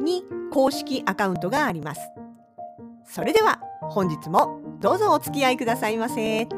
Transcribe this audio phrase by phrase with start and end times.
[0.00, 2.00] に公式アカウントがあります。
[3.04, 6.48] それでは本日もどうぞお付き合いくださいませ。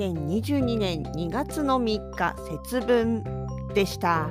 [0.00, 3.22] 2022年2月の3日節分
[3.74, 4.30] でした。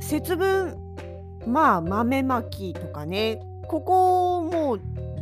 [0.00, 0.76] 節分
[1.46, 3.40] まあ豆まきとかね。
[3.68, 4.80] ここもう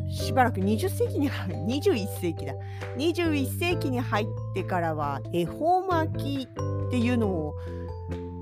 [0.09, 2.55] しばらく20世紀に21 世紀だ。
[2.97, 7.55] 21世紀に入ってからは恵方巻きっていうのを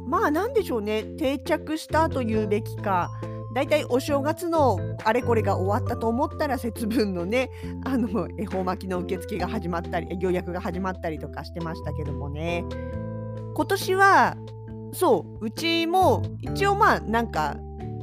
[0.06, 1.02] まあ何でしょうね。
[1.18, 3.10] 定着したというべきか。
[3.54, 7.50] だいたいお正月のあれこれが終わったと思ったら節分のね
[7.86, 12.64] あの恵方巻きの受付が始まったり予約が始まったりとかしてましたけどもね。
[13.54, 14.36] 今年は
[14.92, 17.56] そううちも一応まあなんか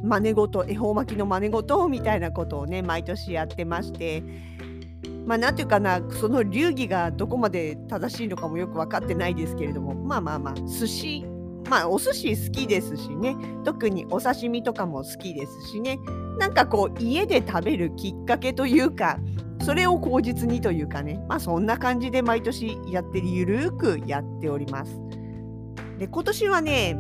[0.04, 4.24] 真似事恵方巻きの真似事みたいなことをね毎年やってまして。
[5.26, 11.26] まあなんていうかなその流儀がどこまで正しいのかもよく分かってないですけれどもまあまあまあ寿司
[11.70, 13.36] まあお寿司好きですしね。
[13.64, 15.98] 特にお刺身とかも好きですしね。
[16.38, 19.18] なんかこう家で食べるきっかけというか
[19.62, 21.24] それを口実にというかね。
[21.30, 25.00] まあそんな感じで毎年やってるゆるーくやっております。
[25.98, 26.96] で今年はね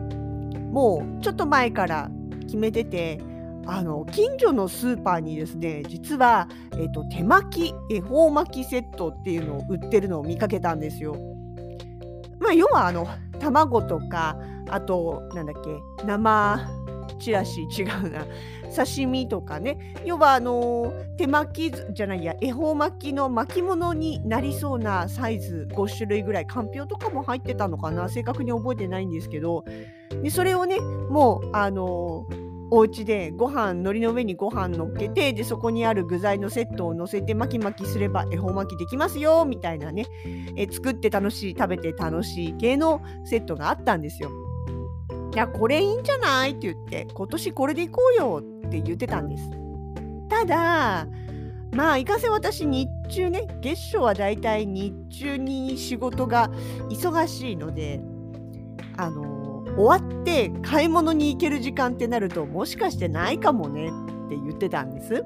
[0.71, 2.09] もうちょっと前から
[2.43, 3.19] 決めてて
[3.65, 11.15] あの近所のスーパーにですね実は、えーと、手巻き恵方巻きセットっていうのを売ってるのを見かけたんですよ。
[12.39, 13.07] まあ、要はあの
[13.39, 14.37] 卵とか
[14.69, 16.59] あとなんだっけ生
[17.19, 18.25] チラシ違うな
[18.75, 29.63] 刺身とかね要はあの手巻きじゃないや恵方巻きの巻物になりそうなサイズ5種類ぐらいかんぴょうとかも入ってたのかな正確に覚えてないんですけど
[30.21, 32.25] でそれをねもうあの
[32.75, 40.07] お家でご飯海苔の上にご飯乗っけてでそこにある具材のセットを乗せて巻き巻きすれば恵方巻きできますよみたいなね
[40.55, 44.31] え作って楽しい食べて楽しい系のセットがあったんですよ。
[45.33, 46.51] いやこれいいんじゃない？
[46.51, 49.49] って言って今年これでいこうよって言ってたんです。
[50.27, 51.07] ただ
[51.75, 56.49] まあいかせ私日中ね月初はだいたい日中に仕事が
[56.89, 58.01] 忙しいので
[58.97, 59.42] あの
[59.75, 65.23] 終わって買い物に行ける時間ってなるともしかしてないかもねって言ってたんです。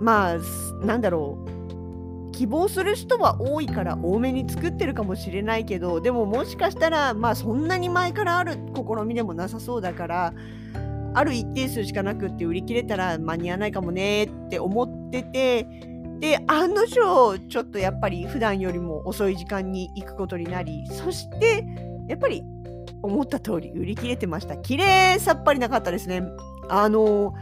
[0.00, 10.34] まあなんだろう希望する人は多いから多めに作ってるかもしれないけどでももしかしたらまあそんなに前からある試みでもなさそうだから
[11.14, 15.66] ある一定数しかなくって売り切れたら間に合わないかもねって思ってて
[16.20, 21.64] で案の定ちょっとやっぱり普段よりも遅い時間に行くことになりそして
[22.06, 22.42] やっぱり
[23.02, 24.56] 思った通り売り切れてました。
[24.56, 26.22] 綺麗さっぱりなかったですね。
[26.68, 27.34] あの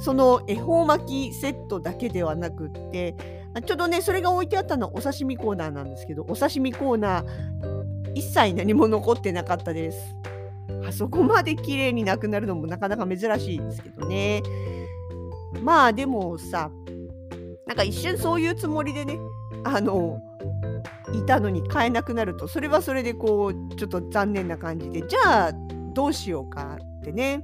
[0.00, 3.14] その恵方巻きセットだけではなくって
[3.64, 10.16] ちょうどねそれが置いてあったのはお刺身コーナーなんですけどお刺身コーナー一切何も残ってなかったです。
[10.86, 14.42] あそこまで綺麗になくなるのもなかなか珍しいですけどね。
[15.62, 16.70] まあでもさ
[17.66, 19.18] なんか一瞬そういうつもりでね
[19.64, 20.18] あの
[21.14, 25.06] いたのに買えなくなるとそれはそれでこうちょっと残念な感じで。
[25.06, 25.52] じゃあ
[25.94, 27.42] どうしようかってね。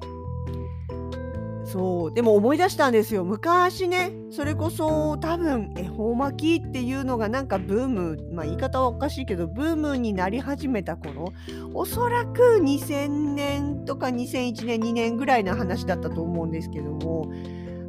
[1.65, 3.25] そうでも思い出したんですよ。
[3.25, 11.33] 昔ねそれこそ多分恵方巻きっていうのがなんかブームまあ言い方はおかしいけどブームになり始めた頃
[11.75, 17.31] おそらく2000年とか2001年2年ぐらいの話だったと思うんですけども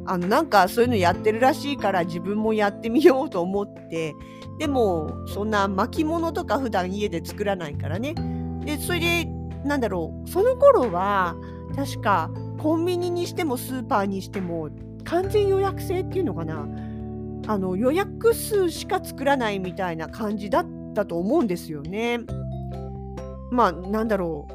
[0.04, 4.14] あのなんかそういうのやってるらしいから自分もやってみようと思って
[4.60, 8.14] でもそんな巻物とか普段家で作らないからね。
[8.62, 9.24] でそれで
[9.64, 11.34] なんだろうその頃は
[11.74, 14.68] 確かコンビニにしてもスーパーにしても
[15.04, 16.68] 完全予約制っていうのかな。
[17.46, 22.18] あの予約数しか作らないみたいな感じだったと思うんですよね。
[23.50, 24.46] まあなんだろ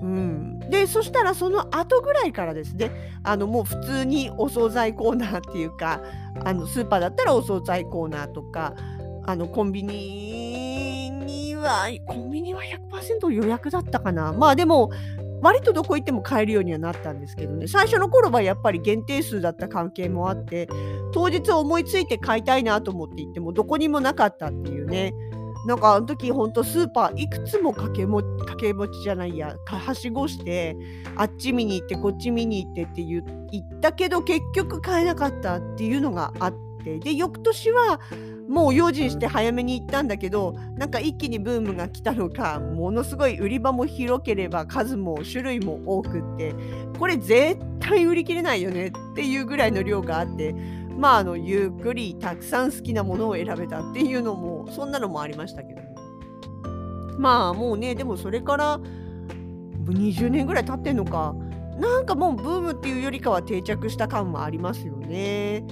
[0.00, 0.06] う。
[0.06, 2.90] うん、でそしたらその後ぐらいからですね
[3.22, 6.02] あのもう普通にお惣菜コーナーっていうか
[6.44, 8.74] あのスーパーだったらお惣菜コーナーとか
[9.24, 14.32] あのコンビニにはコンビニは100%予約だったかな。
[14.32, 14.90] まあでも
[15.42, 17.66] 割とどこ行っても買えるようにはなったんですけどね。
[17.66, 20.68] 最初の頃はやっぱり限定数だった関係もあって
[21.12, 25.12] 当日思いついて買いたいなと思って行ってもどこにもなかったっていうね。
[25.66, 30.76] なんかあの時ほんとスーパーいくつも掛けも掛け持ちじゃないやはしごして
[31.16, 36.54] あっち見に行ってこっち見に行ってって言ったけど結局買えなかったっていうのがあっ
[36.84, 38.00] てで翌年は
[38.48, 46.54] もう用心して早めに行ったんだけどなんか一気にブームが来たのかものすごい売り場も広ければ数も種類も多くって
[46.96, 50.54] これ絶対売り切れないよねっていうぐらいの量があって
[50.96, 55.82] まああのゆっくりたくさん好きなものを選べたっていうのもそんなのもありましたけど
[57.18, 58.78] まあもうねでもそれから
[59.84, 61.34] 20年ぐらい経ってんのか
[61.78, 65.64] なんかもうブームっていうよりかは定着した感はありますよね。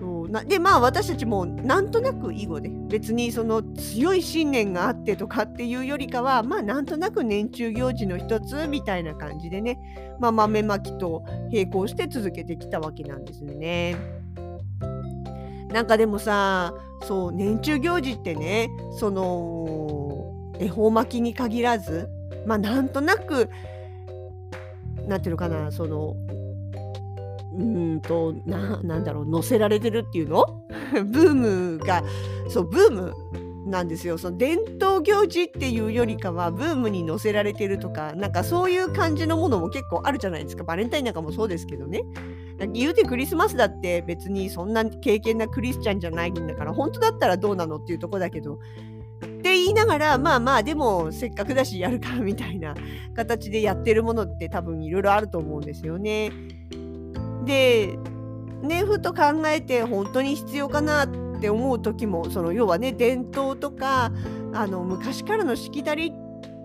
[0.00, 9.78] そうなでまあ私たちもなんとなく囲碁で別にその強い信念があってとかっていうよりかはまあなんとなく年中行事の一つみたいな感じでね、
[10.18, 11.22] まあ、豆まきと
[11.52, 14.21] 並行して続けてきたわけなんですね。
[15.72, 22.08] なんかでもさそう年中行事ってねその恵方巻きに限らず
[22.46, 23.48] まあなんとなく
[25.06, 26.14] なんていうのかなその
[27.54, 30.46] うんとななんだろう載せられてるっていうの？
[30.92, 32.02] ブームが
[32.48, 33.12] そうブーム
[33.66, 34.18] なんですよ。
[34.18, 40.64] その伝統行事っていうよりかはブームに載せられてるとかなんかそういう感じのものも結構あるじゃないですか。
[40.64, 42.02] バレンタインなんかもそうですけどね。
[42.66, 48.58] 言うてクリスマスだって別にそんな経験なクリスチャンじゃないんだから本当だったらどうなのっていうとこだけどっ
[49.18, 52.74] て言いながらまあまあでもせっかくだしやるかみたいな
[53.14, 56.30] 形でやってるものって多分いろいろあると思うんですよね。
[57.44, 57.98] で
[58.62, 61.08] ねふと考えて本当に必要かなっ
[61.40, 64.12] て思う時もその要はね伝統とか
[64.52, 66.21] あの昔からのしきたりって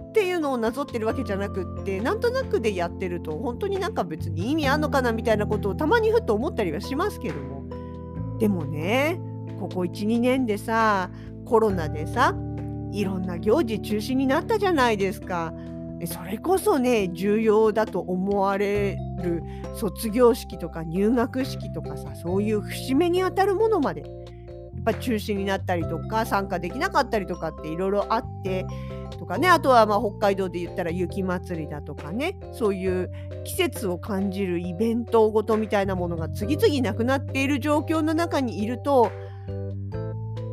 [0.10, 9.20] っていうのをなぞってるわけじゃなくってなんとなくでやってると本当になんか別に意味あんのかなみたいなことをたまにふっと思ったりはしますけどもでもね
[9.60, 11.10] ここ12年でさ
[11.46, 12.36] コロナでさ
[12.92, 15.54] いろんな行事中止になったじゃないですか。
[16.06, 19.42] それこそね重要だと思われる
[19.74, 24.10] 卒業式とか入学式とかさそういう節目にあたるものまでやっ
[24.86, 28.68] ぱ中止になったりとか参加できなかったりとかっていろいろあって
[29.18, 29.50] とかね。
[29.50, 32.40] あとはまあ北海道で言ったら雪まつりだとかね。
[32.52, 33.12] そういう
[33.44, 39.12] 季節を感じるイベントごとみたいなものが次々なくなっている状況の中にいると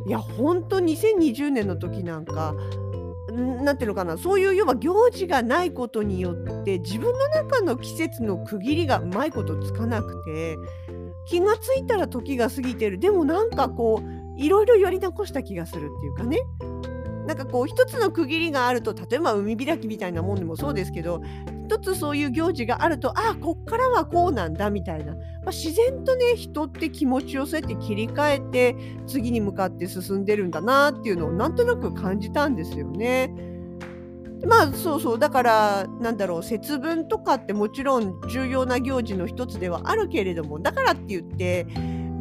[0.07, 2.53] いや本当2020年の時なんか
[3.31, 4.17] なんていうのかな。
[4.17, 10.55] そういう要は行事がないことによって自分の中の季節の区切りがうまいことつかなくて
[11.27, 12.97] 気がついたら時が過ぎてる。
[12.99, 16.39] でもなんかこういろいろやり残した気がするっていうかね。
[17.25, 21.21] なんかこう一つの区切りがあると例えば海開きみたいなもんでもそうですけど
[21.65, 28.75] 一つそういう行事があるとああこっからはこうなんだみたいな、まあ、自然とね人って気持ちをそうやって切り替えて
[29.07, 33.33] 次に向かって進んでるんだなっていうのをなんとなく感じたんですよね。
[34.45, 41.65] まあそうそうだからなんだろう節分とかってもちろん重要な行事の一つではあるけれどもだからって言って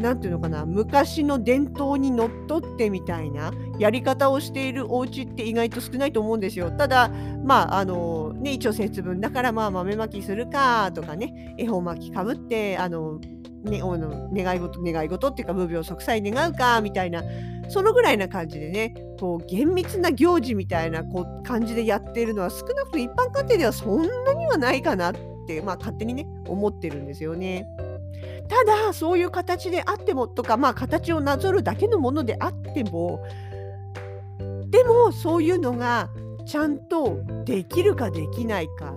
[0.05, 6.71] 何ていうのかな昔の伝統にのっとってみたいなやり方をしているお家って意外と少ないと思うんですよ。
[6.71, 7.09] ただ
[7.43, 13.19] まああのね一応節分だからまあ豆まきするかとかね恵方巻きかぶってあの
[13.65, 17.23] ね、の願い事願い事っていうか無病息災願うかみたいな
[17.71, 25.15] そのぐらいな感じでねこう厳密な行事みたいなこう感じでやってるのは少なくとも一般家庭ではそんなにはないかなっ
[25.47, 27.67] て、まあ、勝手にね思ってるんですよね。
[28.49, 33.25] ただそういう形であってもとかまあ形をなぞるだけのものであっても
[34.71, 36.11] でもそういうのが
[36.47, 38.95] ちゃんとできるかできないか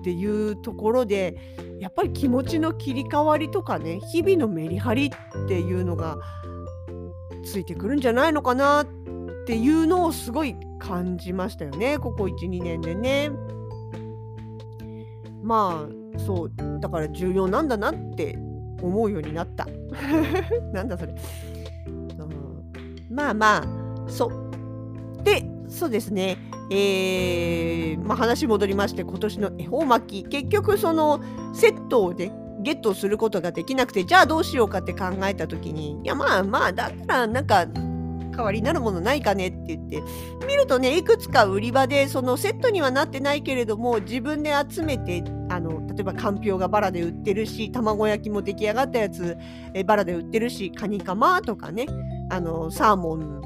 [0.00, 1.36] っていうところで
[1.80, 6.18] やっぱり気持ちの切り替わりとかね日々のメリハリっていうのが
[7.44, 8.86] ついてくるんじゃないのかなっ
[9.46, 13.30] ていうのをすごい感じましたよねここ12年でね。
[15.42, 18.38] まあそうだから重要なんだなって
[18.82, 19.66] 思うようになった。
[20.72, 21.14] なんだそれ。
[23.10, 23.64] まあまあ、
[24.08, 25.22] そう。
[25.24, 26.38] で、そうですね。
[26.70, 31.20] えー、まあ、話戻りまして、今年の恵方巻き、結局その
[31.52, 37.66] セットでゲットすることができなくて、じゃあどうしようかって考えた時に、いやまあまあ、だったらなんか
[38.40, 40.02] 代わりになるものないかねって言って
[40.46, 45.22] 見るとねいくつか売り場でそのセットにはなってないけれども自分で集めて
[46.00, 49.36] えばかんぴょうがバラで売ってるし卵焼きも出来上がったやつ
[49.74, 51.86] えバラで売ってるしカニカマとかね
[52.30, 53.40] あのサーモン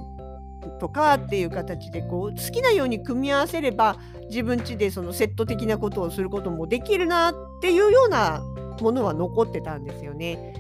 [0.81, 3.97] とかっていう形でこう好きなように組み合わせれば
[4.29, 8.43] 自分家でそのセット的なことをすることもできるなっていうような
[8.81, 10.55] ものは残ってたんですよね。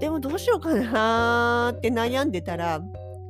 [0.00, 2.80] でもどうしようかなって悩んでたら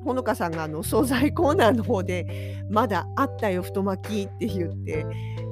[0.05, 5.05] ほのかさんがあの惣菜コーナーの方で「まだあったよ太巻き」って言って、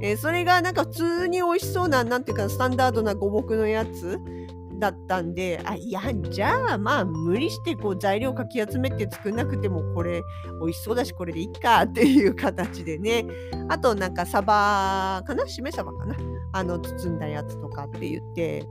[0.03, 4.19] えー、それがなんか普通に美味しそうななんていうかスタンダードな五目のやつ
[4.79, 10.23] だったんであいやじゃあまあ無理してこう材料かき集めて作んなくてもこれ
[10.61, 13.25] 美味しそうだしこれでいいかっていう形でね。
[13.69, 15.47] あとなんかサバかな？
[15.49, 16.15] しめ鯖かな？
[16.53, 18.67] あの包んだやつとかって言って。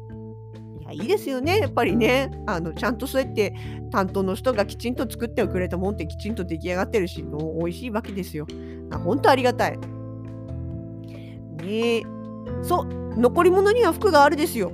[0.91, 2.29] いいですよねやっぱりね。
[2.45, 3.55] あのちゃんとそうやって
[3.91, 8.45] 担当の人がきちんと作ってくれたもんってきちんと出来上がってるし美味しいわけですよ。
[9.03, 9.79] 本当ありがたい。
[11.65, 12.03] ね
[12.61, 12.85] そう
[13.19, 14.71] 残り物には服があるですよ。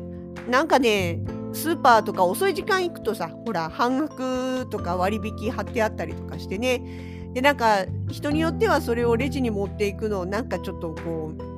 [0.48, 1.20] なんかね
[1.54, 6.82] スーパーとか遅い時間行くとさほら半額とか割引貼ってあったりとかしてね
[7.34, 11.51] でなんか人によってはそれをレジに持っていくのをなんかちょっとこう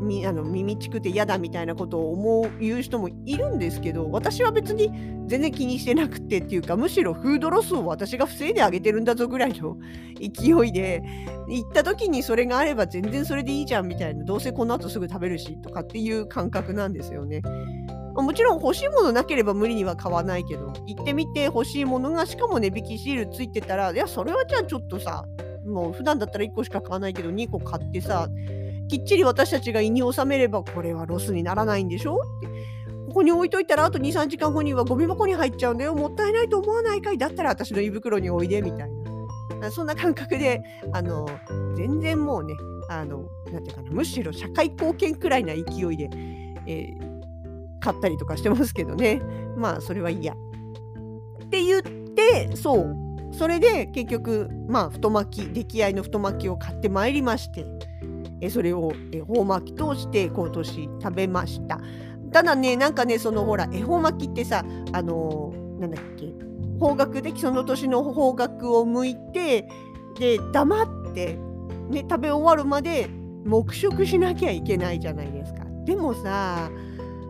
[0.00, 4.90] みあの耳ちくて嫌だみたいなことを思う言う人もいるんですけど私は別に
[5.26, 9.76] 全然気にしてなくてっていうかむしろフードロスを私が防いであげてるんだぞぐらいの
[10.20, 11.02] 勢いで
[11.48, 17.42] 行った時にそれがあれば全然それでいいじゃんみたいなどうせこの後すぐ食べるしとかっていう感覚なんですよね。
[18.22, 25.26] もちろん欲しいものなければ無理には買わないけど行ってみて欲しいものがしかも値引きシールついてたらいやそれはじゃあちょっとさ
[25.66, 28.28] もう普段だったら1個しか買わないけど2個買ってさ
[28.88, 32.20] きっちり私たちが胃に収めればこれはロスにならないんでしょ？
[32.38, 32.46] って
[33.08, 35.94] ここに置いといたらあと23時間後にはゴミ箱に入っちゃうんだよ。
[35.94, 37.18] もったいないと思わないかい？
[37.18, 38.90] だったら私の胃袋においでみたい
[39.60, 39.70] な。
[39.70, 40.62] そんな感覚で
[40.92, 41.26] あの
[41.76, 42.54] 全然もうね
[42.90, 46.10] あのなていうかなむしろ社会貢献くらいな勢いで、
[46.66, 49.22] えー、買ったりとかしてますけどね。
[49.56, 50.34] まあそれはいいや。
[50.34, 52.94] って言ってそう。
[53.32, 57.64] それで結局まあ太巻き出来合いの太巻きを買ってまいりまして。
[58.40, 61.80] えそれを恵方巻きとして今年食べました。
[62.32, 66.32] ただねなんかねそのほら恵方巻きってさあのー、なんだっけ
[66.78, 69.68] 方角でその年の方角を向いて
[70.18, 71.38] で黙って
[71.88, 73.08] ね食べ終わるまで
[73.44, 75.64] 黙食しなきゃいけないじゃないですか。
[75.84, 76.70] でもさ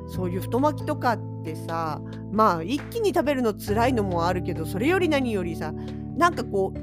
[0.08, 2.00] そういう太巻きとかってさ
[2.32, 5.72] まあ一気に食べるの辛いのもあるけどそれより何よりさ
[6.16, 6.78] なんかこう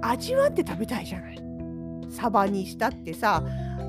[0.00, 1.47] 味わって食べたいじゃない。
[2.18, 3.44] サバにしたってさ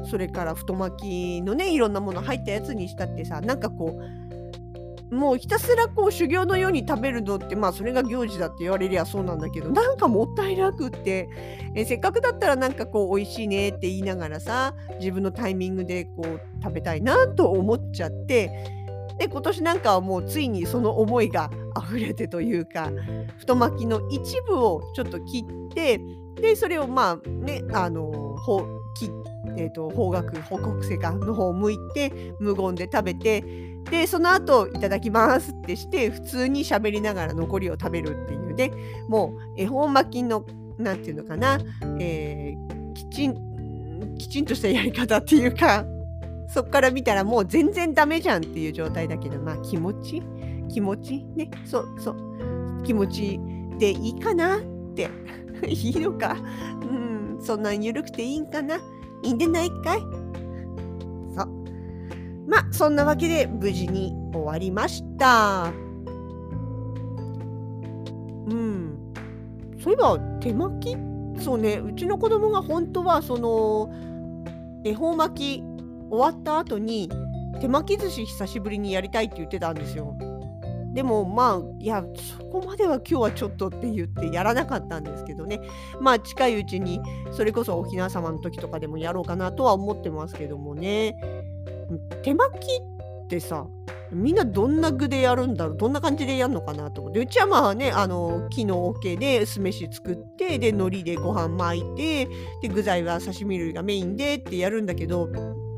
[0.09, 3.99] それから太巻きのねいろんなもの入ったやつにしたってさなんかこ
[5.11, 11.27] うもうひたすらこう修行のように食べるのってまあそれが行事だって言われりゃそうなんだけどなんかもったいなくって
[11.73, 18.51] えせっかくだったらなんかこう美味しいねって言いながらさ自分のタイミングでこう食べたいなと思っちゃって
[19.17, 22.91] で今年なんかはもうついにその思いが溢れてというか
[23.37, 25.99] 太巻きの一部をちょっと切って
[26.35, 29.11] でそれをまあねあのほき、
[29.57, 33.43] えーと、方角方向性かの方を向いて無言で食べて
[33.89, 38.71] でその後いただきますってして普通に喋りながら残りを食べるっていうで
[39.07, 40.45] もう恵方巻きの
[40.77, 41.59] なんていうのかな、
[41.99, 45.85] えー、きちんきちんとしたやり方っていうか
[46.47, 50.23] そっから見たらもう全然ダメじゃんっていう状態だけどまあ気持ち
[50.69, 53.39] 気持ちねそうそう気持ち
[53.77, 54.61] でいいかなっ
[54.95, 55.09] て
[55.67, 56.37] いいのか？
[56.81, 58.75] うん、そんなん緩くていいんかな？
[58.75, 58.79] い
[59.29, 59.99] いんでないかい？
[59.99, 60.05] そ
[61.43, 61.47] う。
[62.47, 65.71] まあ、そんなわけで無事に終わりました。
[68.47, 68.97] うん。
[69.79, 70.97] そういえば、手巻き？
[71.41, 73.89] そうね、うちの子供が本当は、その、
[74.83, 75.63] 恵方巻き
[76.09, 77.09] 終わった後に、
[77.61, 80.17] 手巻き寿司久しぶりにやりたいって言ってたんですよ。
[80.93, 82.03] でもまあいや
[82.37, 85.61] そこまでは今日はちょっとって言ってやらなかったんですけどね。
[86.01, 86.99] まあ近いうちに
[87.31, 91.15] それこそ沖縄様の時とかでもやろうかなとは思ってますけどもね。
[92.23, 92.65] 手巻き
[93.23, 93.67] ってさ
[94.11, 95.77] みんなどんな具でやるんだろう？
[95.77, 97.01] どんな感じでやるのかなと。
[97.01, 102.27] 思ってうちはまあねあの木の桶で酢飯作ってで海苔でご飯巻いて
[102.63, 105.29] で具材は刺身類がメインでってやるんだけど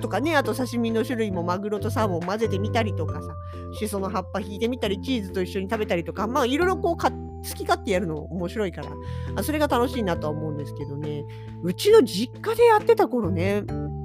[0.02, 3.36] とかねあと刺身の種類もマグロとサーモン混ぜてみたりとかさ
[3.74, 7.10] しその葉っぱ引いてみたりチーズと一緒に食べたりとかまあいろいろこう好
[7.56, 8.90] き勝手やるの面白いから
[9.36, 11.24] あそれが楽しいなとは思うんですけどね
[11.64, 13.64] うちの実家でやってた頃ね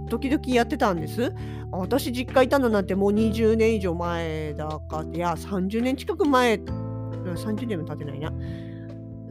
[0.09, 1.35] 時々やってたんです。
[1.73, 8.33] 私実家いたのなんてもう20年以上前だかいや30年近く前30年も経ってないな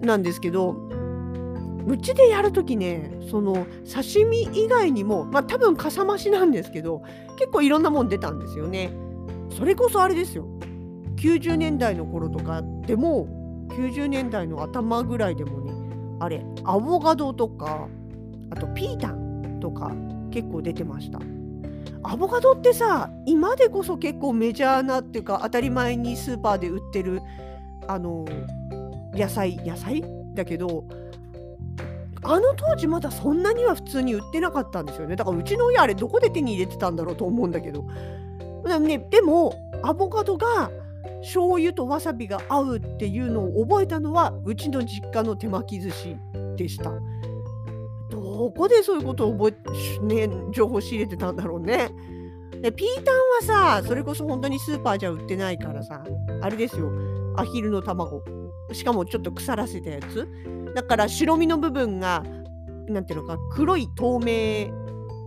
[0.01, 0.75] なんですけど
[1.87, 7.03] うちでやるときね、その刺身以外にも、まあ多分かさ増しなんですけど、
[7.37, 8.91] 結構いろんなもん出たんですよね。
[9.57, 10.47] それこそあれですよ。
[11.17, 13.27] 90年代の頃とかでも、
[13.69, 15.73] 90年代の頭ぐらいでもね、
[16.19, 17.87] あれアボカドとか
[18.49, 19.91] あとピータンとか
[20.31, 21.19] 結構出てました
[22.03, 27.21] アボカドってさ今でこそ結構メジャーなっていうか当たり前にスーパーで売ってる
[27.87, 28.25] あの
[29.13, 30.03] 野菜野菜？
[30.33, 30.85] だけど
[32.27, 37.85] あの当時まだそんなには普通に売ってなかったんですよねだからうちの親あれどこで手に入れてたんだろうと思うんだけど
[38.65, 39.53] でも,、ね、でも
[39.83, 40.71] アボカドが
[41.21, 46.17] 醤油とわさびが合うっていうのを覚えたのはうちの実家の手巻き寿司
[46.55, 46.91] でした。
[48.09, 49.57] どこでそういうことを覚
[50.01, 51.89] え、ね、情報仕入れてたんだろうね。
[52.61, 56.03] でピータンはさそれこそ本当にスーパーじゃ売ってないからさ
[56.41, 56.91] あれですよ
[57.35, 58.23] アヒルの卵
[58.73, 60.27] しかもちょっと腐らせたやつ？
[60.73, 62.23] だから白身の部分が
[62.87, 64.73] なんていうのか黒い透明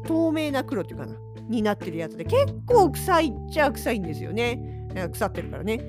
[0.06, 1.14] 透明な黒っていうかな
[1.48, 4.60] になってるやつで結構臭いっちゃ臭いんですよね。
[5.12, 5.80] 腐ってるからね。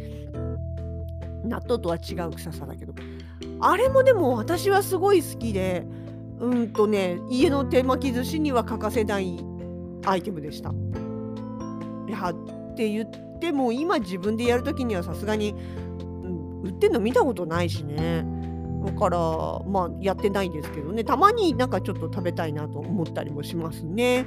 [1.43, 2.93] 納豆とは違う臭さだけど。
[3.61, 5.85] あれもでも私はすごい好きで
[6.39, 9.39] うんとね家の手巻き寿司には欠かせない
[10.05, 10.69] アイテムでした。
[12.07, 15.53] いやって言っても今自分でやる時にはさすがに、
[16.63, 18.25] 売ってんの見たことないしね
[18.85, 19.17] だから
[19.67, 24.25] まあやってないんですけどねたまになんかちょっと食べたいなと思ったりもしますね。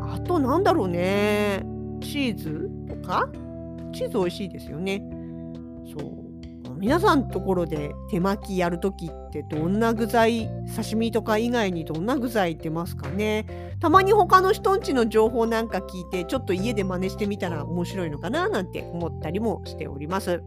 [0.00, 1.64] あとなんだろうね
[2.00, 3.28] チーズとか？
[3.92, 5.02] チーズ美味しいですよね。
[5.98, 6.26] そう
[6.78, 20.42] 皆さんのところで手巻きやるときってどんな具材刺身とか以外にどんな具材出ますかねたまに他の人んちの情報なんか聞いてちょっと家で真似してみたら面白いのかななんて思ったりもしております。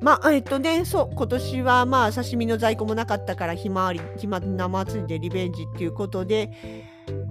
[0.00, 6.50] まあ、えっとね、そう、今年はまあ刺身の在庫もなかったからひまわり、ひまな祭りでリベンジっていうことで、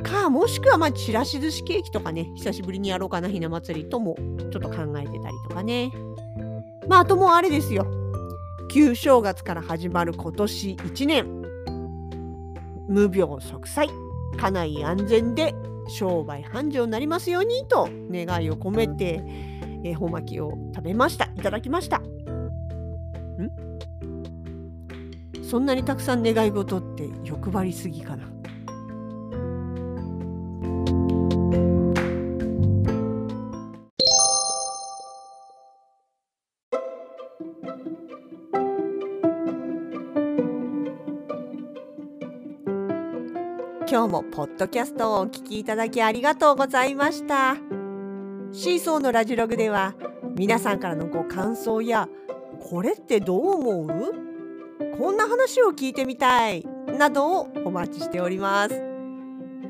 [0.03, 4.15] か、もしくはまあちらし寿司ケーキとかね、久しぶりにやろうかな、ひな祭りとも
[4.51, 5.91] ちょっと考えてたりとかね。
[6.87, 7.85] まあ、あともうあれですよ。
[8.69, 11.41] 旧正月から始まる今年1年。
[12.89, 13.89] 無病息災、
[14.37, 15.53] 家内安全で
[15.89, 19.21] 商売繁盛になりますようにと願いを込めて、
[19.83, 21.25] 恵方巻きを食べました。
[21.25, 22.01] いただきました。
[23.43, 23.51] ん？
[25.43, 28.27] そんなにたくさん願い事って欲張りすぎかな？
[43.89, 47.55] 今日もポッドキャストをお聞きいただきありがとうございました
[48.51, 49.95] シーソーのラジログでは
[50.35, 52.09] 皆さんからのご感想や
[52.57, 54.13] これってどう思う？
[54.97, 56.65] こんな話を聞いてみたい。
[56.97, 58.81] などをお待ちしております。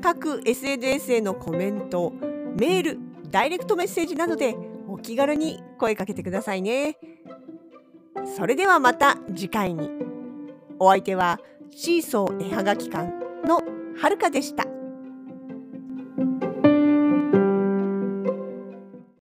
[0.00, 2.12] 各 SNS へのコメント
[2.56, 2.98] メール
[3.30, 6.96] ダイレクトメッセージなどでお気軽に声かけてくださいね。
[8.36, 9.90] それではまた次回に。
[10.78, 13.12] お相手はシーソー絵はがき館
[13.46, 13.62] の
[13.96, 14.64] はるかでした。